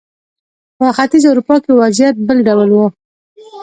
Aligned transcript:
په 0.77 0.85
ختیځه 0.97 1.27
اروپا 1.29 1.55
کې 1.63 1.71
وضعیت 1.81 2.15
بل 2.27 2.37
ډول 2.47 2.69
و. 2.71 2.77